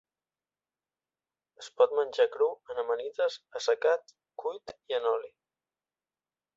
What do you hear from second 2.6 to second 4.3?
en amanides, assecat,